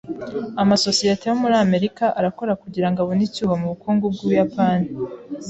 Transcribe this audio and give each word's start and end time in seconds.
Amasosiyete 0.61 1.23
yo 1.29 1.35
muri 1.41 1.55
Amerika 1.65 2.03
arakora 2.19 2.59
kugirango 2.61 2.97
abone 2.99 3.21
icyuho 3.27 3.53
mubukungu 3.61 4.03
bwUbuyapani. 4.13 4.87